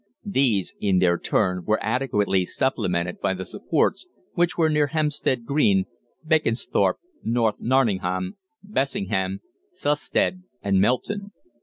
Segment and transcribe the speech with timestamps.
[0.25, 5.85] These, in their turn, were adequately supplemented by the supports, which were near Hempstead Green,
[6.25, 9.41] Baconsthorpe, North Narningham, Bessingham,
[9.71, 11.33] Sustead, and Melton.